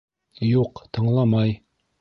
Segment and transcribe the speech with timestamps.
[0.47, 1.57] Юҡ, тыңламай.